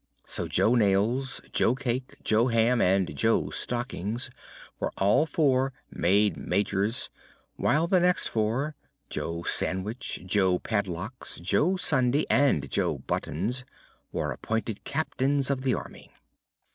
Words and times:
So 0.25 0.47
Jo 0.47 0.73
Nails, 0.73 1.41
Jo 1.51 1.75
Cake, 1.75 2.15
Jo 2.23 2.47
Ham 2.47 2.81
and 2.81 3.15
Jo 3.15 3.51
Stockings 3.51 4.31
were 4.79 4.91
all 4.97 5.27
four 5.27 5.73
made 5.91 6.35
Majors, 6.37 7.11
while 7.55 7.85
the 7.85 7.99
next 7.99 8.25
four 8.25 8.75
Jo 9.11 9.43
Sandwich, 9.43 10.23
Jo 10.25 10.57
Padlocks, 10.57 11.39
Jo 11.39 11.75
Sundae 11.75 12.25
and 12.31 12.67
Jo 12.71 12.97
Buttons 12.97 13.63
were 14.11 14.31
appointed 14.31 14.83
Captains 14.85 15.51
of 15.51 15.61
the 15.61 15.75
Army. 15.75 16.09